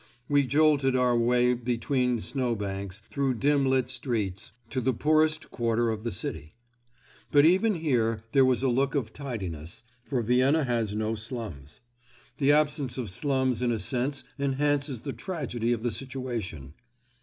[0.27, 5.91] We jolted our way between snow banks, through dim lit streets, to the poorest quarter
[5.91, 6.55] of the city.
[7.31, 11.81] But even here there was a look of tidiness, for Vienna has no slums.
[12.39, 16.73] The absence of slums in a sense enhances the tragedy of the situation.